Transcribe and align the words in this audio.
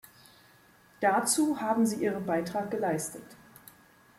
Dazu 0.99 1.61
haben 1.61 1.85
Sie 1.85 2.01
Ihren 2.03 2.25
Beitrag 2.25 2.71
geleistet. 2.71 3.37